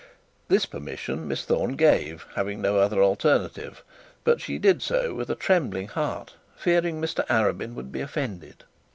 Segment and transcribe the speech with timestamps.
[0.47, 3.83] This permission Miss Thorne gave, having no other alternative;
[4.23, 8.63] but she did so with a trembling heart, fearing Mr Arabin would be offended.